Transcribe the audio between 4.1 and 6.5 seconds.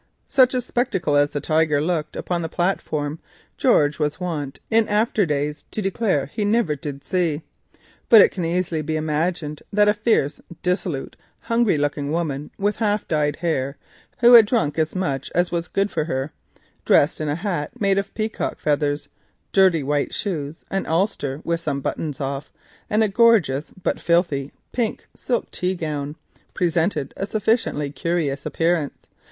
wont in after days to declare he